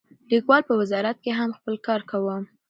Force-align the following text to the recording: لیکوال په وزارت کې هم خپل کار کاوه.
لیکوال 0.31 0.61
په 0.69 0.73
وزارت 0.81 1.17
کې 1.23 1.31
هم 1.39 1.49
خپل 1.57 1.75
کار 1.87 2.01
کاوه. 2.09 2.35